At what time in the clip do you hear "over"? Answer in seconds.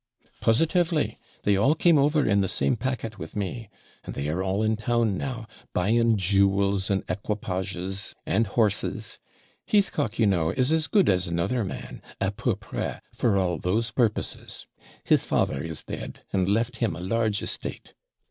1.99-2.25